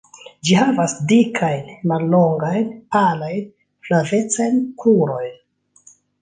Ĝi 0.47 0.55
havas 0.59 0.93
dikajn, 1.11 1.67
mallongajn, 1.91 2.71
palajn, 2.95 3.45
flavecajn 3.91 4.59
krurojn. 4.81 5.31